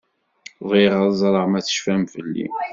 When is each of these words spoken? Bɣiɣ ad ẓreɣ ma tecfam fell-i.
Bɣiɣ 0.69 0.93
ad 1.03 1.13
ẓreɣ 1.21 1.45
ma 1.47 1.59
tecfam 1.65 2.03
fell-i. 2.13 2.47